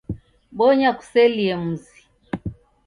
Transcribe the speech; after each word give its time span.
Bonya 0.57 0.91
kuselie 0.97 1.55
mzi. 1.63 1.95